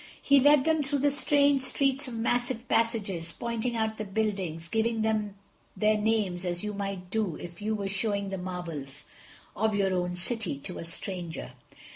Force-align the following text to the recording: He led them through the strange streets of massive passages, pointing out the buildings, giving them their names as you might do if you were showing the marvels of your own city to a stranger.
He 0.19 0.39
led 0.39 0.63
them 0.65 0.81
through 0.81 0.97
the 0.97 1.11
strange 1.11 1.61
streets 1.61 2.07
of 2.07 2.15
massive 2.15 2.67
passages, 2.67 3.31
pointing 3.31 3.75
out 3.75 3.99
the 3.99 4.03
buildings, 4.03 4.67
giving 4.67 5.03
them 5.03 5.35
their 5.77 5.95
names 5.95 6.43
as 6.43 6.63
you 6.63 6.73
might 6.73 7.11
do 7.11 7.35
if 7.35 7.61
you 7.61 7.75
were 7.75 7.87
showing 7.87 8.31
the 8.31 8.39
marvels 8.39 9.03
of 9.55 9.75
your 9.75 9.93
own 9.93 10.15
city 10.15 10.57
to 10.61 10.79
a 10.79 10.85
stranger. 10.85 11.51